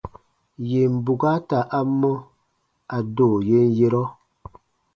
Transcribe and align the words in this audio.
Yèn 0.69 0.93
bukaata 1.05 1.59
a 1.77 1.79
mɔ, 1.99 2.11
a 2.95 2.97
do 3.15 3.27
yen 3.47 3.67
yerɔ. 3.77 4.03